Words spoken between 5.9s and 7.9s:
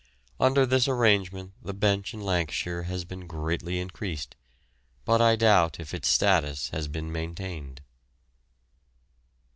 its status has been maintained.